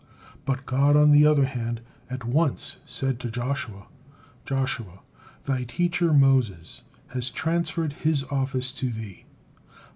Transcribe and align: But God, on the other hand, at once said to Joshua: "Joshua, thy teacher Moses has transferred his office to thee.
But 0.45 0.65
God, 0.65 0.95
on 0.95 1.11
the 1.11 1.27
other 1.27 1.45
hand, 1.45 1.79
at 2.09 2.25
once 2.25 2.77
said 2.87 3.19
to 3.19 3.29
Joshua: 3.29 3.85
"Joshua, 4.47 5.01
thy 5.43 5.63
teacher 5.63 6.11
Moses 6.11 6.81
has 7.09 7.29
transferred 7.29 7.93
his 7.93 8.23
office 8.31 8.73
to 8.73 8.89
thee. 8.89 9.25